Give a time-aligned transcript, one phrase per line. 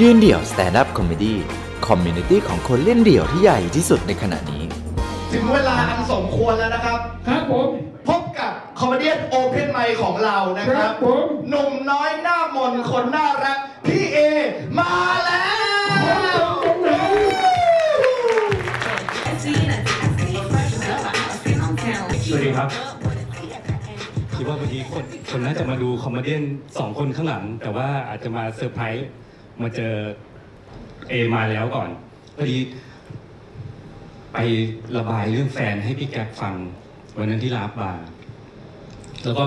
[0.00, 1.34] ยืนเดี่ยว Stand Up Comedy
[1.86, 4.62] community ของคนเล่นเดี่ยวที่ใหญ่ที่สุดในขณะนี้
[5.32, 7.68] ถึงเวลาอันสมควรแล้วนะครับ ครับผม
[8.08, 14.18] พบกับ comedy open mic ของเรานะครับ ครัรับบผม หนุ่มน้อยหน้ามนต์คนน่ารัก พี่เอ
[14.78, 14.92] มา
[15.24, 15.46] แล้
[16.42, 16.44] ว
[22.26, 22.68] สวัสดีครับ
[24.34, 26.36] คิดว่าวันนี้คนคนน่าจะมาดู comedy
[26.78, 29.08] สองคนข้างหลัง แต่ว่าอาจจะมาเซอร์ไพรส์
[29.62, 29.94] มาเจอ
[31.08, 31.90] เอมาแล้วก่อน
[32.36, 32.58] พอดี
[34.32, 34.36] ไป
[34.96, 36.54] ระบายเรื่องแฟนให้พี่แก๊ปฟัง
[37.16, 38.04] วันนั้นที่ลาบบาร์
[39.24, 39.44] แล้วก็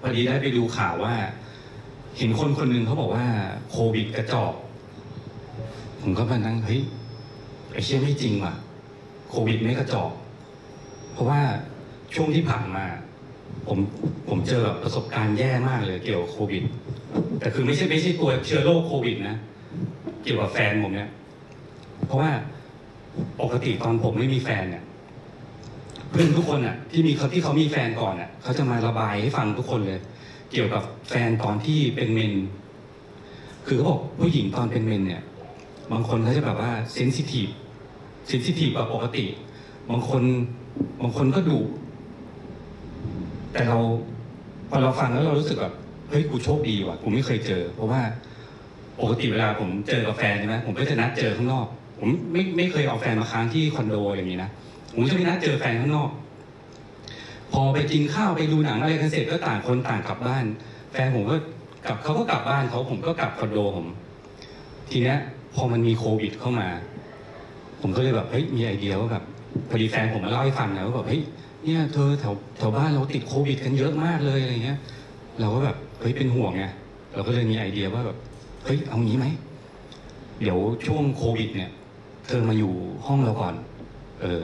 [0.00, 1.14] พอดีได้ไปดูข่าวว่า
[2.18, 3.26] เห็นคนคนหนึ่งเขาบอกว่า
[3.70, 4.54] โควิดกระจอก
[6.02, 6.82] ผมก็มานั่งเฮ้ย
[7.72, 8.54] ไอ้เชี่ยไม่จริงว่ะ
[9.30, 10.12] โควิดไม่กระจอก
[11.12, 11.40] เพราะว่า
[12.14, 12.84] ช่วงที่ผ่านมา
[13.66, 13.78] ผม
[14.28, 16.62] ผมเจอแบบประสบการณ์แย่มากเลยเกี่ยวกับโควิด
[17.38, 19.36] แต่คือไม่ใช่ไม่ใช่ตัวเชื้อโรคโควิดนะ
[20.22, 21.10] เกี่ยวกับแฟนผมเนี่ย
[22.06, 22.30] เพราะว่า
[23.40, 24.84] ปกติตอนผมไม่มีแฟนเนี่ย
[26.10, 30.00] เพื่อนทุกคนอะ ที่มีเขาที่เขามีแฟนก่อนอะเขาจะมาระบายให้ฟังทุกคนเลย
[30.50, 32.34] เกี่ยวกับแฟนตอนที่เป็นเมน
[33.66, 35.22] คือเขาบอกผู้หญิงตอนเป็นเมนเนี่ย
[35.92, 37.48] บางคนเขาจะแบบว่าเซนซิทีฟ
[38.28, 39.24] เซนซิทีฟกว่าปกติ
[39.90, 40.22] บางคน
[41.02, 41.60] บางคนก็ดุ
[43.52, 43.78] แต่เรา
[44.70, 45.74] พอเราฟังแล้วเรารู้สึกแบบ
[46.10, 48.00] เฮ้ยกูโชคดีว่ะกูไม่เคยเจอ เพราะว่า
[49.00, 51.66] ปกติเวลาผมเจอกับแฟนใช่ไหมผมก็จะนัดเจอข้างนอก
[52.00, 54.50] ผมไม่ไม่เคยเอาแฟนมาค้างที่คอนโดอย่างนี้นะ
[54.94, 56.10] ผมจะไม่นัดเจอแฟนข้างนอก
[57.52, 60.44] พอไปกินข้าวไปดูหนังอะไรกันเสร็จก็ต่างคนต่างกลับบ้าน
[60.92, 61.36] แฟนผมก็
[61.88, 63.86] กลับเขาก็กลับบ้านเขาผมก็กลับคอนโดผม
[64.90, 65.18] ทีเนี้ย
[65.54, 66.68] พอมันมีโควิดเข้ามา
[67.82, 69.24] ผมก็เลยแบบเฮ้ยมีไอเดียว่าแบบ
[69.70, 71.22] พอดีแฟนผมมาเล่าให้ฟังนะว่าแบบเฮ้ย
[71.64, 74.78] เนี่ยเธอแถวแถวบ้านเราติดโควิด กันเยอะมากเลยอะไรเงี้ย
[75.40, 76.64] เราก็แบบเฮ้ยเป็นห่วงไง
[77.14, 78.16] เราก็เลยมีไอเดียว่าแบบ
[78.64, 79.26] เฮ้ยเอางี้ไหม
[80.40, 81.70] เดี๋ยวช่วงโควิด เนี่ย
[82.26, 82.72] เธอมาอยู่
[83.06, 83.54] ห้องเราก่อน
[84.22, 84.42] เออ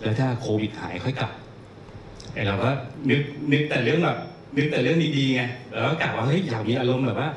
[0.00, 1.32] แล้วถ้าโควิดหายค่อยกลับ
[2.34, 2.70] ไอเราก็
[3.10, 3.22] นึก
[3.52, 4.18] นึกแต่เรื่องแบบ
[4.56, 7.30] นึกแต่เรื่องดีๆไงแล้วก็กะว่าเฮ้ยอยากมีอารมณ์แบบว่า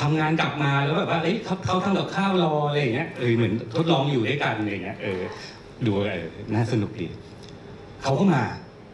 [0.00, 5.20] ทำงานกลับมาแล้วแบบว่าเอ้ยเขาเขาทำกับข้าวรออะไรอย่างเงี้ยเออเหมือนทดลองอยู่ด้วยกันอะไรอย่างเงี้ยเออ
[5.86, 7.06] ดูเออน่าสนุกดี
[8.02, 8.42] เขาก็มา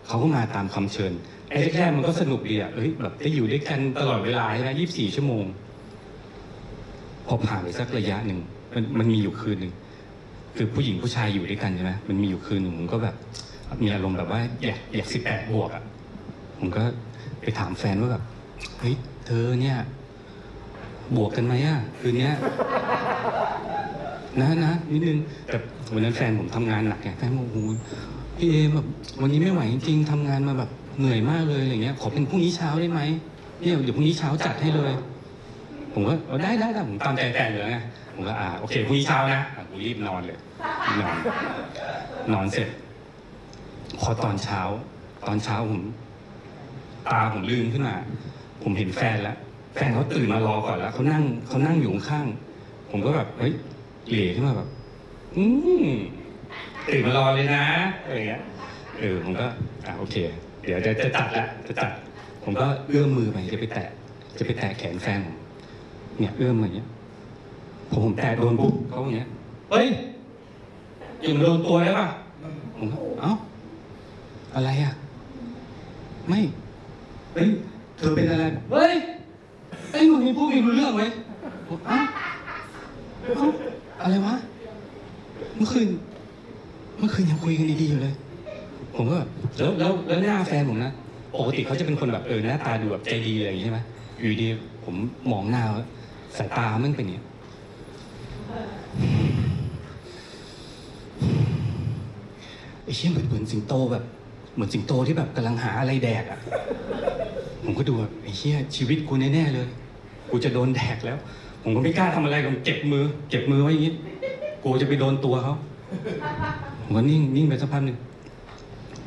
[0.07, 1.13] เขาก็มาตามคำเชิญ
[1.49, 5.45] ไอ้แรกๆมันก็สนุกดีอะเอ้ยแบบได้อยู่ด้วยกันตลอดเวลาใช่ไหมยี่สิบสี่ชั่วโมง
[7.27, 8.39] พอผ่านไปสักระยะหนึ่ง
[8.75, 9.73] มันมันมีอยู่คืนหนึ่ง
[10.57, 13.15] คือผู้หญิงผู้ชายอยู่ด้วยกันใช่ไหมมันมีอยู่คืนหนึ่งผมก็แบบ
[13.83, 15.83] มีอารมณ์แบบว่าอยากอยากสิบแปดบวกอะ
[16.59, 16.83] ผมก็
[17.41, 18.23] ไปถามแฟนว่าแบบ
[18.81, 18.95] เฮ้ย
[19.27, 19.77] เธอเนี่ย
[21.17, 22.35] บวกกันไหมอะคืนเนี้ย
[24.41, 25.57] นะนะนิดนึงแต่
[25.93, 27.59] วันนั้นแฟนผมทำงานหนักไงแฟนบอกโอ้โห
[28.37, 28.87] พี่เอแบบ
[29.21, 33.01] วันนี้ไม่ไหวจริงๆทำงานมาแบบเหนื่อยมากเลยอย่างเงี้ย ขอเป็นพรุ่งนี้เช้าได้ไหม
[33.61, 34.93] เนี่ยเดี๋ยวพรุ่งนี้เช้าจัดให้เลย
[35.95, 37.77] ผมก็เอาได้ได้ได้ผมตามใจแฟนเลยไง
[38.15, 40.39] ผมก็อ่าโอเคพรุ่งนี้เช้านะอะกูรีบนอนเลย
[41.01, 41.17] นอน
[42.33, 42.69] นอนเสร็จ
[44.01, 44.61] พอตอนเช้า
[45.27, 45.83] ตอนเช้าผม
[47.13, 47.97] ตาผมลืมขึ้นมา
[48.63, 49.37] ผมเห็นแฟนแล้ว
[49.75, 53.53] แฟนเขาตื่นมารอก่อนแล้วเขานั่งเขานั่งอยู่ข้างๆผมก็แบบเฮ้ย
[54.13, 54.69] เหล่ขึ้นมาแบบ
[55.37, 55.45] อื
[55.87, 55.91] ม
[56.93, 57.65] ตื่นมารอเลยนะ
[58.05, 58.43] อะไรเงี้ย
[58.99, 59.47] เออผมก็
[59.87, 60.17] อะโอเค
[60.65, 61.93] เดี๋ยวจะจะจัดละจะจัด
[62.45, 63.89] ผมก็เอื้อมมือไปจะไปแตะ
[64.39, 65.37] จะไปแตะแขนแฟนผม
[66.19, 66.89] เนี่ยเอื้อมมาอย่างเงี้ย
[67.89, 69.29] พอผมแตะโดนปุ๊บเขาอย่างเงี้ย
[69.71, 69.87] เฮ้ย
[71.23, 72.07] อย่ามาโดนตัวได้ป่ะ
[72.77, 73.33] ผมก็เอ้า
[74.55, 74.93] อะไรอะ
[76.29, 76.41] ไม่
[77.35, 77.49] เฮ้ย
[77.97, 78.95] เธอเป็นอะไรเฮ้ย
[79.91, 81.03] ไอ้หนุ่มนี่พูดไม่รู้เรื่องไหม
[81.69, 81.99] ผมเอ้า
[83.37, 83.47] เอ้า
[84.03, 84.35] อะไรวะ
[85.57, 85.89] เมื่อคืน
[86.99, 88.15] เมื่อคืนยังคุยกันดีๆอยู่เลย
[88.97, 89.29] ผมก็แบบ
[89.59, 90.93] แล้วแล้วแล้วหน้าแฟนผมนะ
[91.39, 93.81] ปกติเขาจะเป็นคนแบบเออหน้าตาดูแบบใจดีอะไรอย่างงี้ใช่ไหม
[94.19, 94.47] อยู่ดี
[94.85, 94.95] ผม
[95.33, 95.89] มองหน้าแล้ว
[96.37, 97.23] สายตามันเป็นอย่างนี้
[102.85, 104.05] ไอ้เชี่ยเหมือนเหมือนสิงโตแบบ
[104.55, 106.39] เหมือนสิงโตที่แบบกำลังหาอะไรแดกอะ
[107.65, 109.69] ผมก็ดูแบบไอ้เชี่ยชีวิตกูแน่ๆเลย
[110.31, 111.19] กูจะโดนแดกแล้ว
[111.63, 113.95] ผมก็ไม่กล้าทำอะไรผมเก็บมือ เก็บมือไว้อย่างนี้
[114.63, 115.55] กูจะไปโดนตัวเขา
[116.85, 117.99] ผมก็นิ่งนิ่งไปสักพักหนึ่ง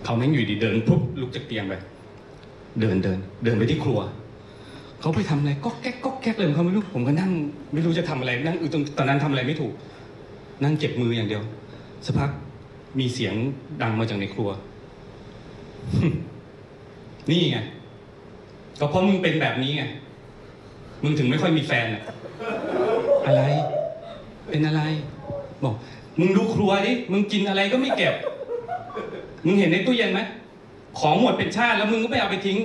[0.04, 1.74] เขาแม่งอยู่ดีเดินปุ๊บลุกจากเตียงไป
[2.80, 4.00] เดินเดิน เดินไปที่ครัว
[5.00, 7.31] เขาไปทำอะไรก็แก๊กก็ แก๊กเลยเขาไม่รู้ผมก็นั่ง
[7.74, 9.74] ไม่รู้จะทำอะไรนั่งอยู่ตรงตอนนั้นทำอะไรไม่ถูก
[10.63, 11.44] นั่งเก็บมืออย่างเดียว
[12.06, 12.30] สักพัก
[13.00, 13.33] มีเสียง
[13.81, 14.50] ดังมาจากในครัว
[17.30, 17.57] นี่ไง
[18.80, 19.83] ก็เพราะมึงเป็นแบบนี้ไง
[21.04, 22.04] มึงถึงไม่ค่อยมีแฟนอะ
[23.25, 23.42] อะไร
[24.50, 24.81] เป็นอะไร
[25.63, 25.75] บอก
[26.19, 28.13] มึงดูครัวดิมึงกินอะไรก็ไม่เก็บ
[29.45, 30.19] มึงเห็นในตู้เย็นไหม
[31.00, 32.60] ของหมดเป็นชาติแล้วมึงก็ไม่เอาไปทิ้ง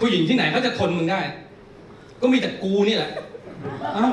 [0.00, 1.20] ผู้หญิงที่ไหนเขาจะทนมึงได้
[2.20, 3.10] ก็มีแต่กูนี่แหละ
[3.96, 4.06] อ้า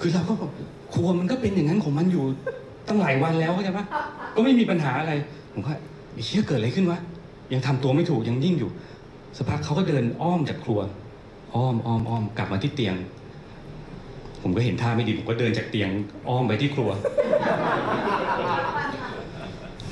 [0.00, 0.50] คือเราก็แบบ
[0.92, 2.24] ครัวมันก็เป็นอย่างนั้นของมันอยู่
[2.88, 3.84] ตั้งหลายวันแล้วเข้าใจปะ
[4.34, 5.12] ก็ไม่มีปัญหาอะไร
[5.52, 5.72] ผมก็
[6.12, 6.98] ไอ้เชี่ยเกิดอะไรขึ้นวะ
[7.52, 8.70] ยังทำตัวไม่ถูกยังยิ่งอยู่
[9.36, 10.80] สักพักเขาก็เดินอ้อมจากครัว
[11.54, 12.94] อ้อมอ้อมอ้อมกลับมาที่เตียง
[14.42, 15.90] ผมก็เห็นท่าไม่ดีผมก็เดินจากเตียง
[16.28, 16.90] อ้อมไปที่ครัว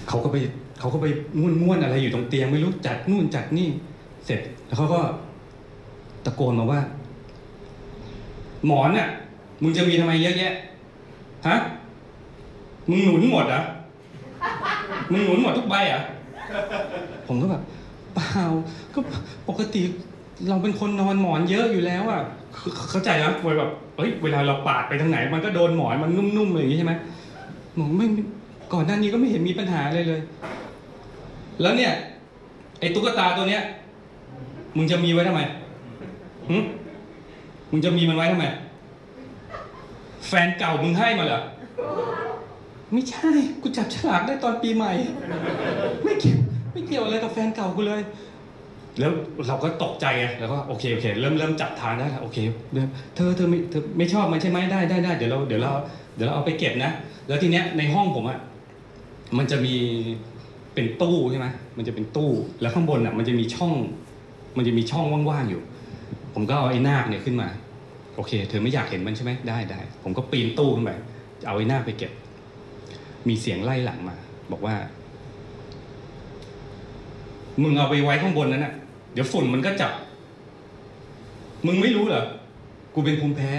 [0.09, 0.37] เขาก็ไป
[0.81, 1.06] เขาก็ไป
[1.38, 3.69] ม้วนม้วนๆอะไรอยู่ตรงเตียงไม่รู้จัดนู่นจัดนี่
[4.26, 5.00] เสร็จแล้วเขาก็
[6.25, 6.81] ตะโกนมาว่า
[8.67, 9.09] หมอนน่ะ
[9.62, 10.53] มึงจะมีทำไมเยอะแยะ
[11.49, 11.56] ฮะ
[12.88, 13.62] มึงหนุนหมดอะ
[15.12, 16.03] มึงหนุนหมดทุกใบอะ
[17.26, 17.62] ผมก็แบบ
[18.15, 18.44] เปล่า
[18.94, 19.00] ก็
[19.49, 19.81] ปกติ
[20.49, 22.20] เราเป็นคนนอนหมอนเยอะอยู่แล้วอะ
[22.91, 26.94] เข้าใจนะเวลาแบบเอ้ยเวลาเราปาดไปทางไหน มันก็โดนหมอนมันนุ่มๆอะไรอย่างงี้ใช่ไหม
[27.79, 28.06] ผมไม่
[28.73, 30.20] ก่อนหน้านี้ก็ไม่เห็นมีปัญหาอะไรเลย
[31.61, 31.93] แล้วเนี่ย
[32.81, 33.62] ไอ้ตุ๊กตาตัวเนี้ย
[34.76, 35.41] มึงจะมีไว้ทำไม
[36.49, 36.56] หึ
[37.71, 38.47] มึงจะมีมันไว้ทำไม
[40.29, 41.41] แฟนเก่ามึงให้มาเหรอ
[42.93, 43.31] ไม่ใช่
[43.62, 44.93] กูจับฉลากได้ตอนปีใหม่
[46.05, 46.41] ไม่เกี่ยว
[46.73, 48.03] ไม่เกี่ยวอะไรกับแฟนเก่ากูเลย
[48.99, 49.11] แล้ว
[49.47, 52.38] เราก็ตกใจไง แล้วก็โอเคโอเค เริ่มเริ่มจับทางได้แล้วโอเค
[52.73, 55.73] เริ่มเธอเธอไม่เธอไม่ชอบมันใช่ไหมได้ได้ได้เดี๋ยวเราเดี๋ยวเรา
[56.17, 56.91] เดี๋ยวเราเอาไปเก็บนะ
[57.29, 58.38] แล้วทีเนี้ยในห้องผมอะ
[59.38, 59.75] มันจะมี
[60.75, 61.47] เป็นตู้ใช่ไหม
[61.77, 62.31] มันจะเป็นตู้
[62.61, 63.73] แล้วข้างบนอะมันจะมีช่อง
[64.56, 65.62] มันจะมีช่องว่างๆอยู่
[66.35, 67.49] ผมก็เอาไอ้นาคเนี่ยขึ้นมา
[68.17, 70.93] โอเค เธอไม่อยากเห็นมันใช่ไหมได้ได้ผมก็ปีนตู้ขึ้นไป
[71.47, 72.12] เอาไอ้นาคไปเก็บ
[73.29, 74.17] มีเสียงไล่หลังมา
[74.53, 74.77] บอกว่า
[77.62, 78.73] มึงเอาไปไว้ข้างบนนั้นน่ะ
[79.12, 79.93] เดี๋ยวฝุ่นมันก็จับ
[81.67, 82.25] มึงไม่รู้เหรอ
[82.95, 83.51] กูเป็นภูมิแพ้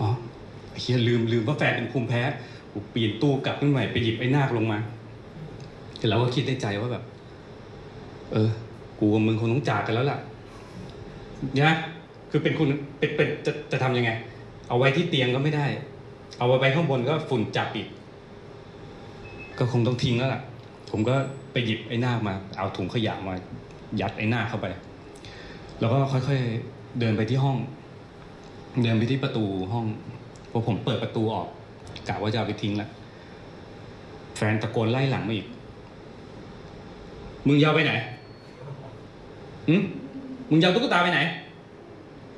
[0.00, 0.10] อ๋อ
[0.70, 2.22] ไอ้เฮียลืมลืมว่าแฟนเป็นภูมิแพ้
[2.72, 4.78] กูปีนตู้กลับขึ้นใหม่ไปหยิบไอ้นาคลงมา
[5.98, 7.04] แต่เราก็คิดในใจว่าแบบ
[8.32, 8.50] เออ
[8.98, 10.18] กูกับมึงคงต้องจากกันแล้วล่ะ
[11.60, 11.76] นะ
[12.30, 12.68] คือเป็นคุณ
[12.98, 14.10] เป็นเป็นจะจะทำยังไง
[14.68, 15.66] เอาไว้ที่เตียงก็ไม่ได้
[16.38, 17.88] เอาไว้ข้างบนก็ฝุ่นจับอีก
[19.58, 20.42] ก็คงต้องทิ้งแล้วล่ะ
[20.90, 21.14] ผมก็
[21.52, 23.34] ไปหยิบไอ้หน้ามา เอาถุงขยะมา
[24.00, 24.66] ยัดไอ้หน้าเข้าไป
[25.80, 27.56] แล้วก็ค่อยๆเดินไปที่ห้อง
[28.82, 29.86] เดินไปที่ประตูห้อง
[30.50, 31.48] พอผมเปิดประตูออก
[32.08, 32.90] กะว่าจะเอาไปทิ้งล้ว
[34.36, 35.46] แฟนตะโกนไล่หลังมาอีก
[37.46, 37.92] มึงยาวไปไหน
[39.68, 39.82] หืม
[40.50, 41.20] มึงยาวตุ๊กตาไปไหน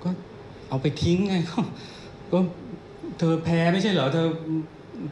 [0.03, 0.09] ก็
[0.69, 1.59] เอาไปทิ้งไง ก็
[2.33, 2.39] ก็
[3.19, 4.27] เธอแพ้ไม่ใช่เหรอ เธอ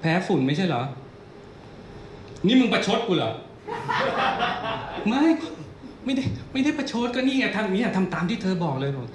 [0.01, 0.83] แพ้ฝุ่นไม่ใช่เหรอ
[2.47, 3.31] นี่มึงประชดกูเหรอ
[5.09, 5.23] ไม่
[6.05, 9.07] ไม่ได้ ไม่ได้ประชดก็นี่ไงทำอย่างนี้ทำตามที่เธอบอกเลยบอก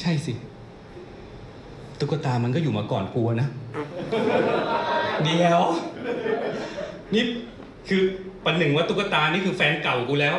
[0.00, 0.32] ใช่สิ
[1.98, 3.48] ตุ๊กตามันก็อยู่มาก่อนกูนะ
[5.24, 5.60] เดียว
[7.14, 7.24] นี่
[7.88, 8.02] คือ
[8.44, 10.36] ปันหนึ่งว่าตุ๊กตานี่คือแฟนเก่ากูแล้ว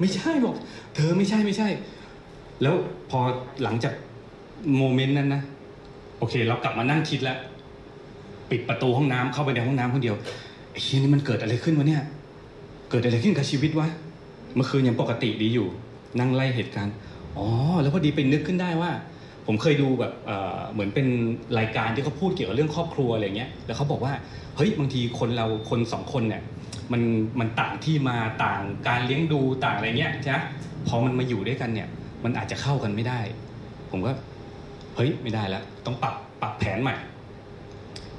[0.00, 0.54] ไม่ใช่บอก
[0.94, 1.68] เธอไม่ใช่ไม่ใช่
[2.62, 2.74] แล้ว
[3.10, 3.20] พอ
[3.62, 3.94] หลังจาก
[4.76, 5.42] โมเมนต์นั้นนะ
[6.18, 7.38] โอเค เรากลับมานั่งคิดแล้ว
[8.50, 10.16] ปิดประตูห้องน้ำเข้าไปในห้องน้ำคนเดียว
[10.70, 12.02] ไอ้เฮียนี่มันเกิดอะไรขึ้นวะเนี่ย
[12.90, 13.88] เกิดอะไรขึ้นกับชีวิตวะ
[14.54, 15.68] เมื่อคืนยังปกติดีอยู่
[16.20, 16.94] นั่งไล่เหตุการณ์
[17.36, 17.46] อ๋อ
[17.82, 18.90] แล้วพอดีไปนึกขึ้นได้ว่า
[19.46, 21.06] ผมเคยดูแบบเอ่อเหมือนเป็น
[21.58, 24.12] รายการที่เขาพูดเกี่ยวกับเรื่องครอบครัวอะไรเงี้ยแล้วเขาบอกว่า
[24.56, 26.42] เฮ้ยบางทีคนเราคนสองคนเนี่ย
[26.92, 27.02] มัน
[27.40, 30.38] มันต่างที่มาต่างการเลี้ยงดูต่างอะไรเงี้ยใช่ไหม
[30.86, 31.88] พอมันมาอยู่ด้วยกันเนี่ย
[32.24, 33.20] มันอาจจะเข้ากันไม่ได้
[33.90, 34.12] ผมก็
[34.96, 36.94] เฮ้ยไม่ได้แล้วต้องปรับปรับแผนใหม่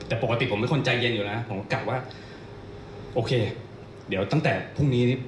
[0.07, 1.98] แต่ปกติผมเป็นคนใจเย็นอยู่นะผมก็กะว่า
[3.15, 3.31] โอเค
[4.09, 5.19] เดี๋ยวตั้งแต่พรุ่งนี้นี่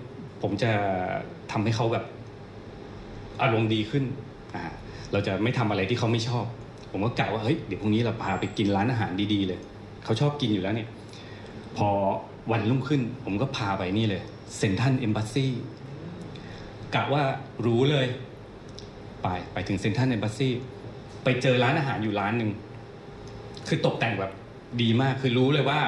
[0.41, 0.71] ผมจะ
[1.51, 2.05] ทำให้เขาแบบ
[3.41, 4.03] อารมณ์ดีขึ้น
[4.55, 4.63] อ่า
[5.11, 6.45] เราจะไม่ทำอะไรที่เขาไม่ชอบ
[6.91, 9.59] ผมก็กะว่าเฮ้ยเดี๋ยวพรุ่งนี้เราพาไปกินร้านอาหารดีๆเลย
[10.03, 10.89] เขาชอบกินอยู่แล้วเนี่ย
[11.77, 11.89] พอ
[12.51, 14.21] วันรุ่งขึ้น ผมก็พาไปนี่เลย
[14.57, 15.51] เซนทันเอมบัสซี่
[16.95, 17.23] กะว่า
[17.65, 18.07] รู้เลย
[19.23, 20.53] ไปไปถึงเซนทันเอมบัสซี่
[21.23, 22.51] ไปเจอร้านอาหารอยู่ร้านหนึ่ง
[23.67, 24.31] คือตกแต่งแบบ
[24.81, 25.79] ดีมากคือรู้เลยว่า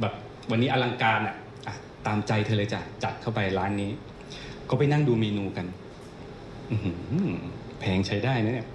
[0.00, 0.14] แบบ
[0.50, 1.36] วันนี้อลังการอะ
[1.66, 1.74] อะ
[2.06, 3.90] ตามใจเธอเลยจ้ะจัดเข้าไปร้านนี้
[4.68, 5.66] ก็ไปนั่งดูเมนูกัน
[7.80, 8.68] แพงใช้ได้นะเนี่ย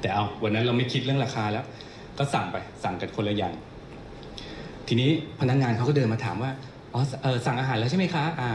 [0.00, 1.64] แต่เอาวันนั้นเราไม่คิดเรื่องราคาแล้ว
[2.18, 3.54] ก็สั่งไปสั่งกันคนละอย่าง
[4.88, 5.10] ทีนี้
[5.40, 6.50] พนักงานเขาก็เดินมาถามว่า
[6.94, 8.50] อ๋อเออสั่งอาหารแล้วใช่ไหมคะอ่า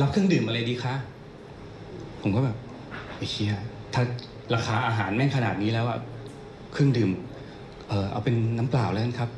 [0.00, 0.94] รับเครื่องดื่มอะไรดีคะ
[2.22, 2.56] ผมก็แบบ
[3.16, 3.52] ไอ้เชี่ย
[3.94, 4.02] ถ้า
[4.54, 5.98] ราคาอาหารแม่งขนาดนี้แล้วอะ
[6.72, 7.10] เครื่องดื่ม
[7.88, 9.28] เออเอาเป็นน้ำเปล่าแล้วกันครับ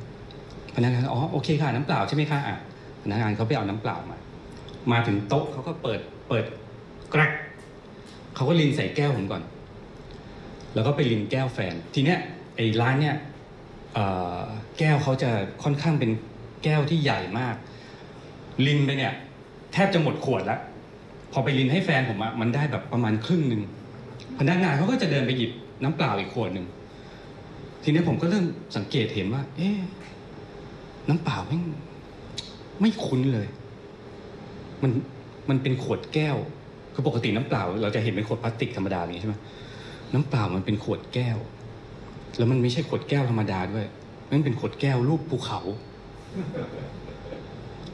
[0.75, 2.57] พนักงานอ๋อโอเคค่ะน้ำเปล่าใช่ไหมคะอะ
[3.03, 4.19] พนักงานเขาไปเอาน้ำเปล่ามา
[4.93, 6.45] มาถึงโต๊ะเขาก็เปิดเปิด
[7.15, 7.31] กรก
[8.35, 9.43] เขาก็ลินใส่แก้วผมก่อน
[10.75, 12.19] แล้วก็ไปลินแก้วแฟน ทีเนี้ย
[12.57, 13.15] ไอ้ร้านเนี้ย
[14.79, 15.31] แก้วเขาจะ
[15.63, 16.11] ค่อนข้างเป็น
[16.65, 17.55] แก้วที่ใหญ่มาก
[18.67, 19.13] ลินไปเนี่ย
[19.73, 20.61] แทบจะหมดขวดแล้ว
[21.33, 23.63] พอไปรินให้แฟนผมอะมันได้แบบประมาณครึ่งหนึ่ง
[24.39, 25.51] พนักงานเขาก็จะเดินไปหยิบ
[25.83, 26.67] น้ำเปล่าอีกขวดหนึ่ง
[27.83, 28.45] ทีนี้ผมก็เริ่ม
[28.77, 29.79] สังเกตเห็นว่า เอ๊ะ
[31.09, 31.63] น้ำเปล่าไม่ง
[32.81, 33.47] ไม่คุ้นเลย
[34.83, 34.91] มัน
[35.49, 36.37] มันเป็นขวดแก้ว
[36.95, 39.37] คือปกติน้ำเปล่า เราจะเห็นเป็นขวดพลาสติกธรรมดาอย่างนี้ใช่ไหม
[40.15, 41.39] น้ำเปล่ามันเป็นขวดแก้ว
[42.37, 43.85] แล้วมันไม่ใช่ขวดแก้วธรรมดาด้วย
[44.31, 45.61] มันเป็นขวดแก้วรูปภูเขา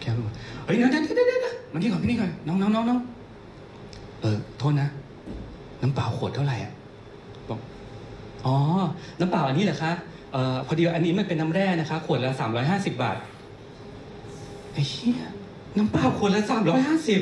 [0.01, 0.31] แก้วรูป
[0.65, 3.01] เฮ้ยเดี๋ยวเดี๋ยวเดี๋ยวเดี๋ยวมานี่ก่อนมานี่ก่อนน้องน้องน้องน้อง
[4.21, 4.89] เออโทษนะ
[5.83, 6.73] น้ำเปล่าขวดเท่าไหร่อะ
[7.49, 7.61] บอก
[8.47, 8.55] อ๋อ
[9.21, 9.93] น้ำเปล่าอันนี้เหรอคะ
[10.33, 13.17] เอ่อพอดีอันนี้มันเป็นน้ำแร่นะคะ ขวดละสามร้อยห้าสิบบาท
[14.73, 15.21] ไอ้เหี้ย
[15.77, 17.21] น้ำเปล่าขวดละสามร้อยห้าสิบ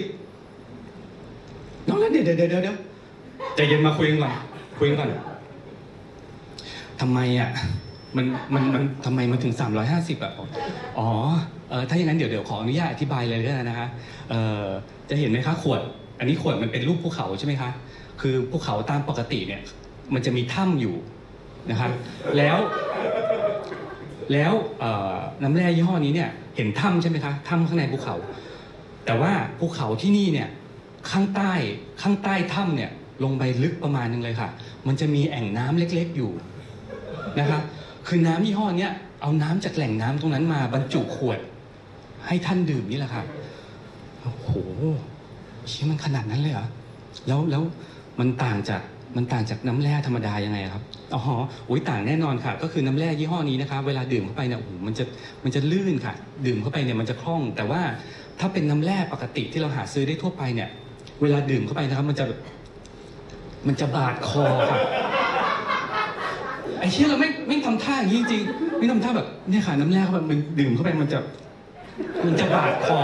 [1.88, 2.76] น้องแล้วเดี๋ยวเดี๋ยวเดี๋ยวเดี๋ยว
[3.54, 4.32] ใจเย็นมาคุยกันก่อน
[4.78, 5.08] คุยกันก่อน
[7.00, 7.50] ทำไมอะ
[8.16, 9.54] มันมันมันทำไมมันถึง
[9.88, 10.32] 350อะ
[10.98, 11.08] อ๋อ
[11.70, 13.88] เออถ้าอย่างนั้นเดี๋ยวเดี๋ยวขออนุญาตอธิบายเลยก็ได้นะคะ
[14.30, 14.64] เออ
[15.10, 15.80] จะเห็นไหมคะขวด
[16.18, 17.70] อันนี้ขวดมันเป็นรูปภูเขาใช่ไหมคะ
[18.20, 19.60] คือภูเขาตามปกติเนี่ย
[20.14, 20.94] มันจะมีถ้ำอยู่
[21.70, 21.90] นะครับ
[22.36, 22.58] แล้ว
[24.32, 28.16] แล้วเอ่อน้ำแร่ยี่ห้อนี้เนี่ย เห็นถ้ำใช่ไหมคะถ้ำข้างในภูเขา
[29.06, 30.48] แต่ว่าภูเขาที่นี่เนี่ย
[31.10, 31.52] ข้างใต้
[32.02, 32.90] ข้างใต้ถ้ำเนี่ย
[33.24, 34.48] ลงไปลึกประมาณนึงเลยค่ะ
[34.86, 36.32] มันจะมีแอ่งน้ำเล็ก ๆ อยู่
[37.38, 37.62] นะครับ
[38.06, 41.38] คือน้ำยี่ห้อเนี้ยเอาน้ำจากแหล่งน้ำตรงนั้นมาบรรจุขวด
[42.26, 43.26] ให้ท่านดื่มนี่แหละครับ
[44.20, 44.50] โอ้โห
[45.68, 46.66] เชี่ยมันขนาดนั้นเลยเหรอ
[47.26, 47.62] แล้วแล้ว
[48.18, 48.82] มันต่างจาก
[49.16, 50.82] มันต่างจากน้ำแร่ธรรมดายังไงครับ
[51.14, 51.20] อ๋อ
[51.68, 55.04] อุ้ยต่างแน่นอนค่ะ ก็คือน้ำแร่ยี่ห้อนี้นะคะเวลาดื่มเข้าไปเนี่ยโอ้โหมันจะ
[55.44, 56.14] มันจะลื่นค่ะ
[56.46, 57.80] ดื่มเข้าไปเนี่ยมันจะคล่อง แต่ว่า
[58.40, 60.68] ถ้าเป็นน้ำแร่ปกติที่เราหาซื้อได้ทั่วไปเนี่ย
[61.22, 62.24] เวลาดื่มเข้าไปนะครับ มันจะ
[63.66, 64.78] มันจะบาดคอค่ะ
[66.84, 71.18] อ้เชี่ยเราไม่ไม่ทำท่าอย่างนี้จริงๆไม่ทำท่าแบบเนี่ยค่ะน้ำแร่เข้าไปมันดื่มเข้าไปมันจะ
[72.26, 73.00] มันจะบาดคอ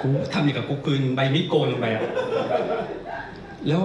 [0.00, 2.02] กูทำอย่างกับกูกลืนใบมิดโกนลงไปอะ
[3.68, 3.80] แล้ว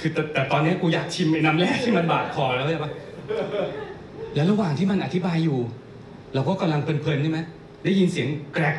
[0.00, 2.90] คือแต่แต่ตอนนี้กูอยากชิมไอ้น้ำแร่ที่มันบาดคอแล้วใช่ปะ
[4.34, 5.58] แล้วระหว่างที่มันอธิบายอยู่
[6.34, 7.40] เราก็กำลังเพลินๆใช่ไหม
[7.84, 8.76] ได้ยินเสียงแกรก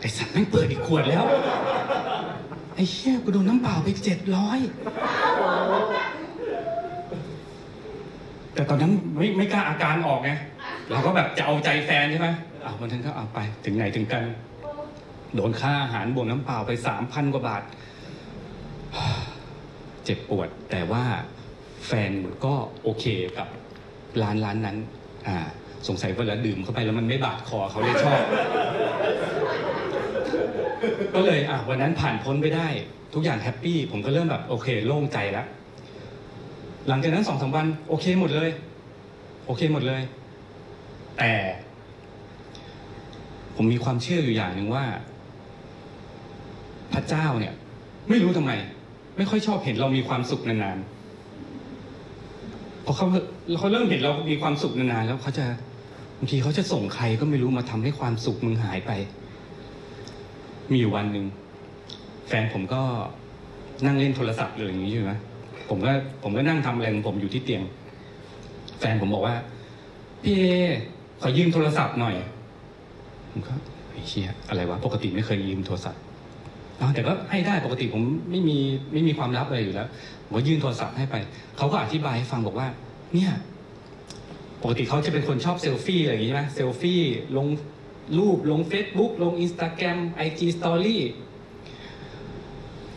[0.00, 1.24] ไอ้สัตว์แม่งเปิดอีกขวดแล้ว
[2.74, 4.58] ไอ้เชี่ยกูโดนน้ำเปล่าไปเจ็ดร้อย
[8.54, 10.30] แต่ตอนนั้นไม่ไม่กล้าอาการออกไง
[10.90, 12.28] เราก็แบบจะเอาใจแฟนใช่ไหม
[12.64, 14.24] อะวันนั้นก็เอาไปถึงไหนถึงกัน
[15.34, 17.62] โดนค่าอาหารบวกน้ำเปล่าไปสามพันกว่าบาท
[20.04, 21.04] เจ็บปวด แต่ว่า
[21.86, 22.10] แฟน
[22.44, 23.04] ก็โอเค
[23.38, 23.48] กับ
[24.22, 24.76] ร้านร้านนั้น
[25.26, 25.36] อ่า
[25.88, 28.20] สงสัยเวลาดื่มเข้าไปแล้วมันไม่บาดคอเขาเลยชอบ
[31.14, 32.68] ก็เลยอะวันนั้นผ่านพ้นไปได้
[33.14, 35.46] ทุกอย่างแฮปปี้ ผมก็เริ่มแบบโอเค โล่งใจแล้ว
[36.88, 38.50] หลังจากนั้นสองสามวัน โอเคหมดเลย
[39.46, 40.02] โอเคหมดเลย
[41.18, 41.32] แต่
[43.56, 44.84] ผมมีความเชื่ออยู่อย่างหนึ่งว่า
[46.92, 47.54] พระเจ้าเนี่ย
[48.08, 48.52] ไม่รู้ทำไม
[49.16, 53.06] ไม่ค่อยชอบเห็นเรามีความสุขนานๆพอเขา
[53.58, 55.44] เขาเริ่มเห็นเรามีความสุขนานๆแล้วเขาจะ
[56.18, 58.90] บางทีเขาจะส่งใครก็ไม่รู้มาทำให้ความสุขมึงหายไป
[60.70, 61.26] มีอยู่วันหนึ่ง
[62.28, 62.82] แฟนผมก็
[63.84, 65.12] นั่งเล่นโทรศัพท์เลยอย่างนี้ใช่ไหม
[65.68, 65.92] ผมก็
[66.22, 67.62] ผมก็นั่งทำอะไรของผมอยู่ที่เตียง
[68.80, 69.34] แฟนผมบอกว่า
[70.22, 70.44] พี่เอ
[71.22, 72.14] ขอยืมโทรศัพท์หน่อย
[73.30, 73.54] ผมก็
[73.90, 76.00] ไอ้เชี่ยอะไรวะปกติไม่เคยยืมโทรศัพท์
[76.94, 78.56] แต่ก็ให้ได้ปกติผมไม่มี
[78.92, 79.88] ไม่มีความลับอะไรอยู่แล้ว
[80.24, 81.14] ผมก็ยื่นโทรศัพท์ให้ไป
[81.56, 82.68] เขาก็อธิบายให้ฟังบอกว่า
[83.14, 83.32] เนี่ย
[84.62, 87.00] ปกติเขาจะเป็นคนชอบเซลฟี่อะไรอย่างนี้ใช่ไหมเซลฟี่
[87.36, 87.46] ลง
[88.18, 90.98] รูปลง Facebook ลง Instagram IG Story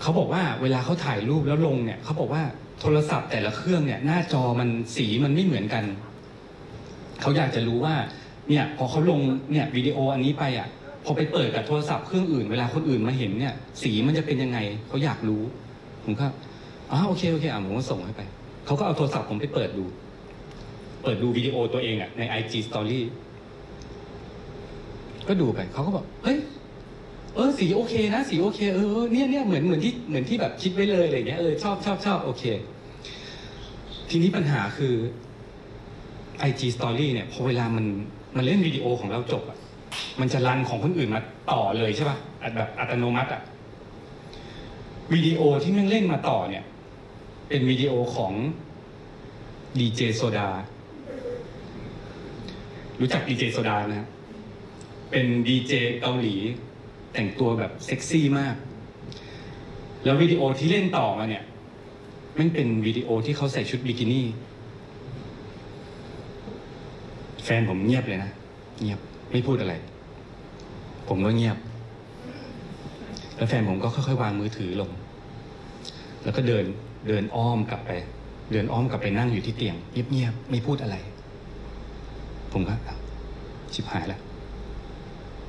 [0.01, 2.43] เขาบอกว่าเวลาเขาถ่ายรูปแล้วลงเนี่ยเขาบอกว่า
[2.81, 5.83] โทรศัพท์แต่ละเครื่องเนี่ย หน้าจอมันสีมันไม่เหมือนกัน
[7.21, 7.95] เขาอยากจะรู้ว่า
[8.49, 9.19] เนี่ย พอเขาลง
[9.51, 10.67] เนี่ยวิดีโออันนี้ไปอะ
[11.05, 15.41] พอไปเปิดกับโทรศัพท์เครื่องอื่นเวลาคนอื่นมาเห็นเนี่ย สีมันจะเป็นยังไงเขาอยากรู้
[16.03, 16.25] ผมก็
[16.91, 18.21] อ๋อโอเคโอเคอะผมก็ส่งให้ไป
[18.65, 19.85] เขาก็เอาโทรศัพท์ผมไปเปิดดู
[21.03, 22.99] เปิดดูวิดีโอตัวเองอะใน IG Story
[25.27, 26.37] ก็ดูไปเขาก็บอกเฮ้ย
[27.35, 32.43] เออสีโอเคนะสีโอเคเออเนี่ยเนี่ยเหมือนเหมือนที่เหมือนที่แบบคิดไว้เลยอะไรเงี้ยเออชอบชอบชอบโอเค
[34.09, 34.95] ทีนี้ปัญหาคือ
[36.49, 37.85] IG Story เนี่ยพอเวลามัน
[38.35, 39.57] มันเล่นวิดีโอของเราจบอะ
[40.19, 42.17] มันจะรันของคนอื่นมาต่อเลยใช่ป่ะ
[42.55, 43.41] แบบอัตโนมัติอะ
[45.13, 46.63] วิดีโอที่มันเล่นมาต่อเนี่ย
[47.47, 48.33] เป็นวิดีโอของ
[49.79, 50.49] ดีเจโซดา
[52.99, 54.09] รู้จักดีเจโซดาไหมครับ
[55.11, 56.35] เป็นดีเจเกาหลี
[57.15, 58.55] แต่งตัวแบบเซ็กซี่มาก
[60.03, 61.43] แล้ววิดีโอที่เล่นต่อมาเนี่ย
[62.38, 64.25] มันเป็นวิดีโอที่เขาใส่ชุดบิกินี่
[67.43, 68.31] แฟนผมเงียบเลยนะ
[68.81, 69.00] เงียบ
[69.31, 69.74] ไม่พูดอะไร
[71.07, 71.57] ผมก็เงียบ
[73.36, 74.89] แล้วแฟนผมก็ค่อยๆวางมือถือลง
[76.24, 76.65] แล้วก็เดิน
[77.07, 77.91] เดินอ้อมกลับไป
[78.51, 79.75] เดินอ้อมกลับไปนั่งอยู่ที่เตียง
[80.12, 80.95] เงียบๆไม่พูดอะไร
[82.51, 82.74] ผมก็
[83.74, 84.22] ชิบหายแล้ว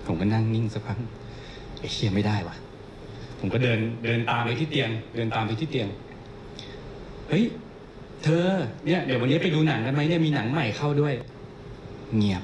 [0.06, 0.99] ผมก็นั่งนิ่งสักพัก
[1.80, 2.56] ไอ้เชียไม่ได้วะ
[3.40, 5.88] ผมก็เดินเดินตามไปที่เตียง เดินตามไปที่เตียง
[7.28, 7.45] เฮ้ย
[8.25, 8.47] เธอ
[8.87, 11.14] เนี่ยเดี๋ยววันนี้ไปดูหนังกันไหมเนี่ยมีหนังใหม่เข้าด้วย
[12.16, 12.42] เงียบ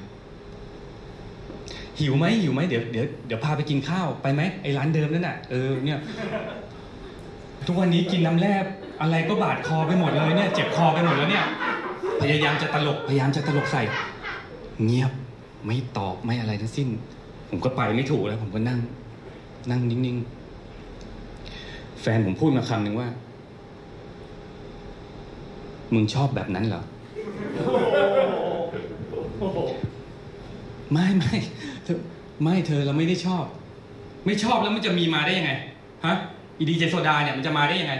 [1.99, 5.99] หิวไหมหิวไหมเดี๋ยวเดี๋ยวเดี๋ยวพาไปกินข้าวไปไหมไอ้ร้านเดิมนั่นน่ะเออเนี่ย
[7.67, 8.53] ทุกวันนี้กินน้ำแร่
[9.01, 11.45] อะไรก็บาดคอไปหมดเลยเนี่ย เจ็บคอไปหมดแล้วเนี่ย
[12.21, 13.81] พยายามจะตลกพยายามจะตลกใส่
[14.85, 15.11] เงียบ
[15.65, 16.87] ไม่ตอบไม่อะไรทั้งสิ้น
[17.49, 18.79] ผมก็ไปไม่ถูกแล้ว ผมก็นั่ง
[19.71, 23.09] นั่งนิ่งๆ แฟนผมพูดมาคำหนึ่งว่า
[25.93, 26.81] มึงชอบแบบนั้นเหรอ
[30.91, 31.35] ไม่ไม่
[31.83, 31.99] เธอ
[32.43, 33.45] ไม่เธอเราไม่ได้ชอบ
[34.25, 35.51] ไม่ชอบแล้วมันจะมีมาได้ยังไง
[36.05, 36.15] ฮะ
[36.57, 37.93] อีดีเจโซดาเนี่ยมันจะมาได้ยังไง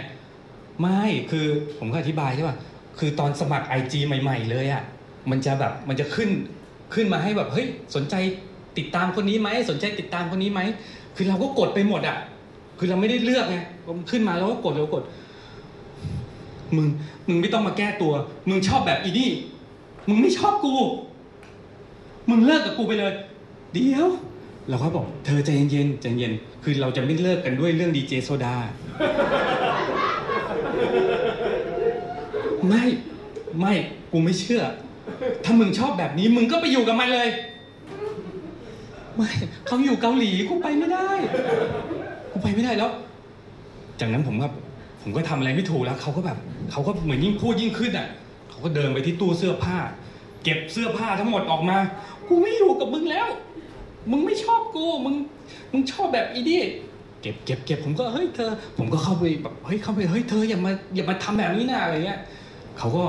[0.80, 1.46] ไม่คือ
[1.78, 2.56] ผมก็อธิบายใช่ป่ะ
[2.98, 4.82] คือตอนสมัครไอจีใหม่ ๆ เลยอะ่ะ
[5.30, 6.30] มันจะแบบมันจะขึ้น
[6.94, 7.66] ขึ้นมาให้แบบเฮ้ย
[7.96, 8.14] สนใจ
[8.78, 10.60] ติดตามคนนี้ไหมสนใจติดตามคนนี้ไหม
[11.16, 12.16] คือเราก็กดไปหมดอะ
[12.78, 13.56] คือเราไม่ได้เลือกไง
[14.10, 15.04] ขึ้นมาเราก็กดเราก็กด
[16.76, 16.86] มึง
[17.28, 18.12] มึงไม่ต้องมาแก้ตัว
[18.48, 19.30] มึงชอบแบบอีนี่
[20.08, 20.74] มึงไม่ชอบกู
[22.28, 23.12] มึงเลิกกับกูไปเลย
[23.72, 24.08] เดี๋ยว
[24.68, 28.56] เราก็บอกเธอใจเย็นๆใจเย็น คือเราจะไม่เลิกกันด้วยเรื่องดีเจโซดา
[32.68, 32.84] ไม่
[33.60, 33.72] ไม่
[34.12, 34.62] กูไม่เชื่อ
[35.44, 37.28] ถ้ามึงชอบแบบนี้ มึงก็ไปอยู่กับมันเลย
[39.16, 39.30] ไม่
[39.66, 41.08] เขาอยู่เกาหลีกูไปไม่ได้
[42.32, 42.90] กูไปไม่ได้แล้ว
[44.00, 44.48] จากนั้นผมก็
[45.02, 46.38] ผมก็ทำอะไรไม่ถูกแล้วเขาก็แบบ
[46.70, 48.08] เขาก็เหมือนยิ่งพูดยิ่งขึ้นอะ
[48.50, 49.76] เขาก็เดินไปที่ตู้เสื้อผ้า
[50.44, 51.78] เก็บเสื้อผ้าทั้งหมดออกมา
[52.28, 53.28] กูไม่อยู่กับมึงแล้ว
[54.10, 55.14] มึงไม่ชอบกูมึง
[55.72, 56.62] มึงชอบแบบอีนี่
[57.22, 62.20] เก็บเก็บเก็บผมก็เฮ้ยเธอ ผมก็เข้าไปแบบเฮ้ยเข้าไปเฮ้ยเธออย่ามาอย่ามาทำแบบนี้นะอะไรเงี้ย
[62.78, 63.04] เขาก็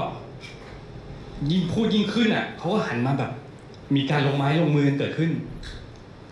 [1.51, 3.31] ยิ่งพูดยิ่งขึ้นอะเขาก็หันมาแบบ
[3.95, 5.31] มีการลงไม้ลงมือเกิดขึ้น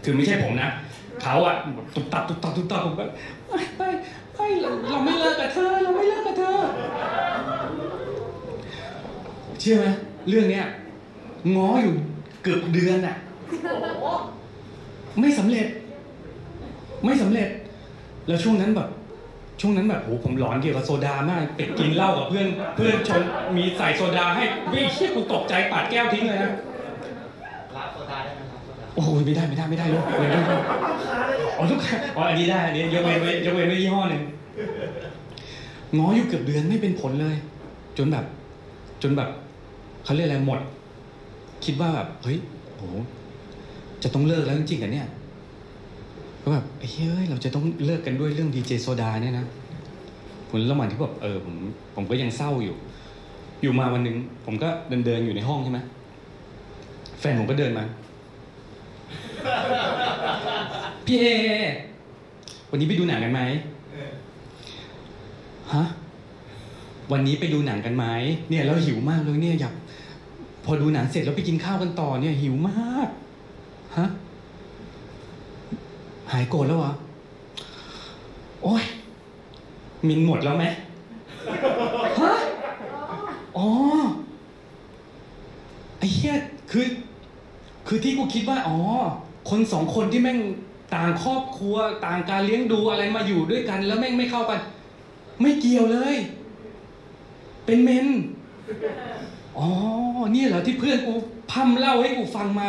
[0.03, 0.69] คือไม่ใช่ผมนะ
[1.21, 1.55] เขาอะ
[1.95, 3.05] ตุบตับตุบตับตุบตับผมก็
[3.49, 3.89] ไม่ไม่
[4.35, 6.57] ไม่เราเราไม่เลิกกับเธอเราไม่เลิกกับเธอ
[9.59, 9.85] เชื่อไหม
[10.29, 10.65] เรื่องเนี้ย
[11.55, 11.93] ง้ออยู่
[12.43, 13.15] เกือบเดือนอะ
[15.19, 15.67] ไม่สำเร็จ
[17.05, 17.49] ไม่สำเร็จ
[18.27, 18.89] แล้วช่วงนั้นแบบ
[19.61, 23.21] ช่วงนั้นแบบโหผมหลอนเกี่ยวกับโซดามากไปกินเหล้ากับเพื่อน เพื่อนชน
[23.57, 26.51] มีใส่โซดาให้ไม่เชี่ยกูตกใจปาดแก้วทิ้งเลยนะ
[27.75, 28.61] รับโซดาได้ไหมครับ
[28.93, 30.61] โซดาโอ้ยไม่ได้ไม่ได้ไม่ได้ลูกไม่ได้ลูก
[31.57, 34.21] อ๋อลูกค้าอ๋ออันนี้ได้อันนี้ยกเว้นไว้ยกเว้นไว้ยี่ห้อหนึ่ง
[35.97, 37.35] ง้ออยู่เกือบเดือนไม่เป็นผลเลย
[37.97, 38.25] จนแบบ
[39.01, 39.29] จนแบบ
[40.03, 40.59] เขาเรียกอะไรหมด
[41.65, 42.37] คิดว่าแบบเฮ้ย
[42.77, 42.83] โห
[44.03, 45.07] จะต้องเลิกแล้วจริงๆกันเนี่ย
[46.41, 49.45] ก็แบบเฮ้ยเราจะต้องเลิกกันด้วยเรื่องดีเจโซดาเนี่ยนะ
[50.49, 51.55] ผมระหว่างที่แบบเออผม
[51.95, 52.75] ผมก็ยังเศร้าอยู่
[53.61, 55.79] อยู่มาวันหนึ่งผมก็เดินเดินๆอยู่ในห้องใช่ไหม
[57.19, 57.83] แฟนผมก็เดินมา
[61.05, 61.25] พี่เอ
[62.69, 63.41] วันนี้ไปดูหนังกันไหม
[65.73, 65.83] ฮะ
[67.11, 68.05] วันนี้ไปดูหนังกันไหม
[68.49, 69.73] เนี่ยเราหิวมากเลยเนี่ยอยาก
[70.65, 73.09] พอดูหนังเสร็จแล้วไปกินข้าวกันต่อเนี่ยหิวมาก
[73.97, 74.05] ฮะ
[76.31, 76.93] หายโกรธแล้วเหรอ
[78.63, 78.83] โอ้ย
[80.07, 80.65] มินหมดแล้วไหม
[82.19, 82.33] ฮะ
[83.57, 83.67] อ๋อ
[85.97, 86.33] ไอ้เหี้ย
[86.71, 86.85] คือ
[87.87, 88.77] คือที่กูคิดว่า อ๋อ
[89.49, 90.39] คนสองคนที่แม่ง
[90.95, 91.75] ต่างครอบครัว
[92.05, 94.59] ต่างการเลี้ยงดูอะไรมาอยู่ด้วยกัน แล้วแม่งไม่เข้ากัน
[95.41, 96.15] ไม่เกี่ยวเลย
[97.65, 98.07] เป็นเมน
[99.57, 99.67] อ๋อ
[100.35, 101.13] นี่เหรอที่เพื่อนกู
[101.51, 102.67] พร่ำเล่าให้กูฟังมา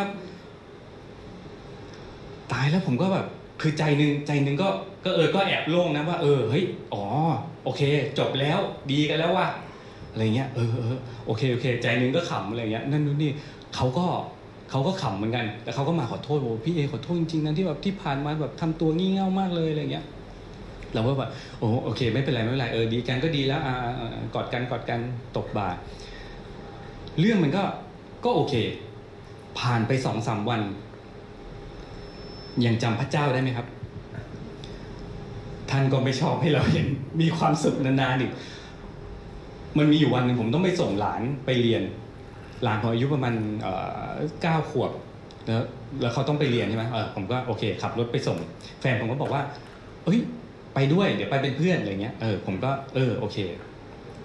[2.52, 3.26] ตายแล้วผมก็แบบ
[3.60, 4.68] คือใจหนึ่งใจหนึ่งก็
[5.04, 7.04] ก็เออก็แอบโล่งนะว่า เออเฮ้ยอ๋อ
[7.64, 7.82] โอเค
[8.18, 8.58] จบแล้ว
[8.92, 9.48] ดีกันแล้วว่ะ
[10.10, 13.30] อะไรเงี้ยเออเออโอเคโอเค ใจหนึ่งก็ขำอะไรเงี้ยนั่นนู่นนี่
[13.74, 14.06] เขาก็
[14.74, 20.04] เขาก็ขำเหมือนกัน แต่เขาก็มาขอโทษบอกว่าพี่เอขอโทษจริงๆนะที่แบบที่ผ่านมาแบบทำตัวงี่เง่ามากเลยอะไรเงี้ย
[20.94, 25.00] เราก็แบบโอ้โอเค ไม่เป็นไรไม่เป็นไรเออดีกันก็ดีแล้วอ่าอ่าอ่ากอดกันกอดกัน
[25.36, 25.68] ตบบ่า
[27.18, 27.62] เรื่องมันก็
[28.24, 28.54] ก็โอเค
[29.58, 30.60] ผ่านไปสองสามวัน
[32.64, 33.66] ยังจำพระเจ้าได้ไหมครับ
[35.70, 36.86] ท่านก็ไม่ชอบให้เราเห็น
[37.20, 38.32] มีความสุขนานๆอีก
[39.78, 41.82] มันมีอยู่วันหนึ่งผมต้องไปส่งหลานไปเรียน
[42.64, 43.72] หลานผมอายุประมาณเอ่
[44.06, 44.10] อ
[44.42, 44.92] เก้าขวบ
[45.46, 45.62] แล้ว
[46.00, 48.38] แล้วเขาต้องไปเรียนใช่ไหมเออผมก็โอเคขับรถไปส่ง
[48.80, 49.42] แฟนผมก็บอกว่า
[50.04, 50.20] เอ้ย
[50.74, 53.38] ไปด้วย เดี๋ยวไปเป็นเพื่อนอะไรเงี้ย เออ ผมก็ เออ โอเค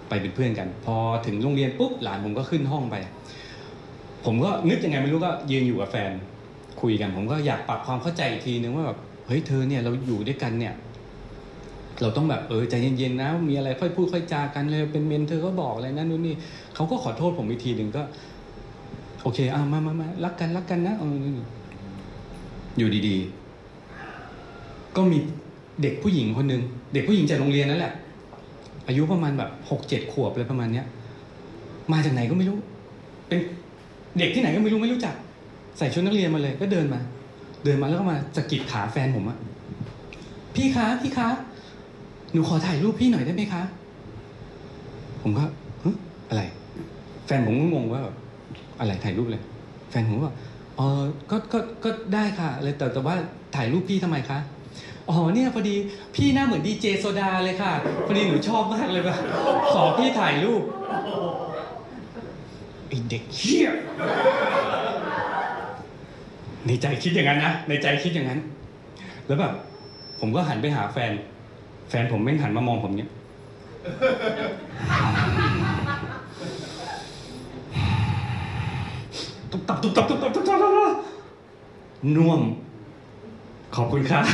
[0.08, 2.96] ไปเป็นเพื่อนกัน พอถึงโรงเรียนปุ๊บ หลานผมก็ขึ้นห้องไป
[4.24, 6.10] ผมก็นึกยังไงไม่รู้ก็ยืนอยู่กับแฟน
[6.80, 10.74] คุยกัน ผมก็อยากปรับความเข้าใจอีกทีนึงว่าแบบ เฮ้ย เธอเนี่ย เราอยู่ด้วยกันเนี่ย
[12.02, 16.34] เราต้องแบบ เออ ใจเย็นๆนะ มีอะไรค่อยพูดค่อยจากันเลย เป็นเมนเธอก็บอกอะไรนั่นนู่นนี่
[16.74, 18.02] เขาก็ขอโทษผมอีกทีหนึ่งก็
[19.22, 21.14] โอเคอะมามามารักกันรักกันนะเออ
[22.78, 25.18] อยู่ดีๆ ก็มี
[25.82, 26.62] เด็กผู้หญิงคนหนึ่ง
[26.94, 27.92] เด็กผู้หญิงจากโรงเรียนนั่นแหละ
[28.86, 30.86] อายุประมาณแบบหกเจ็ดขวบอะไรประมาณเนี้ย
[31.92, 32.58] มาจากไหนก็ไม่รู้
[33.28, 33.40] เป็น
[34.18, 35.14] เด็กที่ไหนก็ไม่รู้ไม่รู้จัก
[35.78, 37.00] ใส่ชุดนักเรียนมาเลย ก็เดินมา
[37.64, 39.38] เดินมาแล้วก็มาสะกิดขาแฟนผมอะ
[40.54, 41.28] พี่คะพี่คะ
[42.32, 43.62] หนูขอถ่ายรูปพี่หน่อยได้ไหมคะ
[45.22, 45.44] ผมก็
[45.84, 45.96] ฮะ
[46.28, 46.42] อะไร
[47.26, 48.16] แฟนผมก็งงว่าแบบ
[48.80, 49.42] อะไรถ่ายรูปเลย
[49.90, 50.34] แฟนผมบอก
[50.76, 53.14] เออก็ก็ก็ได้ค่ะเลยแต่แต่ว่า
[53.56, 54.38] ถ่ายรูปพี่ทำไมคะ
[55.08, 55.76] อ๋อเนี่ยพอดี
[56.14, 57.72] พี่หน้าเหมือนดีเจโซดาเลยค่ะ
[58.06, 59.16] พอดีหนูชอบมากเลยแบบ
[59.72, 60.62] ขอพี่ถ่ายรูป
[62.88, 63.68] ไอเด็กเหี้ย
[66.66, 68.40] ในใจคิดอย่างนั้นนะในใจคิดอย่างนั้น
[69.26, 69.52] แล้วแบบ
[70.20, 71.12] ผมก็หันไปหาแฟน
[71.90, 73.10] แฟนผมแม่งหันมามองผมเนี้ย
[79.50, 80.92] ตุบตับตุบตับตุบตับตุบตับตุบตับ
[82.16, 82.40] น่วม
[83.76, 84.24] ขอบคุณครับ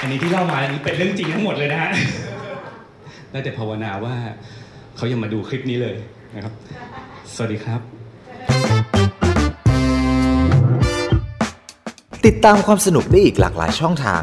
[0.00, 1.92] อันนี้ที่เล่ามาอันนี้เป็นเรื่องจริงทั้งหมดเลยนะฮะ
[3.30, 4.14] ได้แต่ภาวนาว่า
[4.96, 5.96] เขายังมาดูคลิปนี้เลย
[6.34, 6.54] นะครับ
[7.34, 7.80] สวัสดีครับ
[12.26, 14.22] ติดตามความสนุกได้อีกหลากหลายช่องทาง